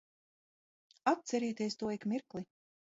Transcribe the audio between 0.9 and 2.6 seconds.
Atcerieties to ik mirkli.